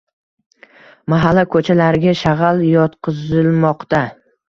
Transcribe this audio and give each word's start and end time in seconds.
Mahalla 1.15 1.45
ko‘chalariga 1.57 2.17
shag‘al 2.25 2.67
yotqizilmoqda 2.73 4.05